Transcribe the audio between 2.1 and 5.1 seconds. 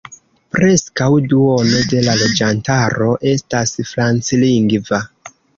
loĝantaro estas franclingva.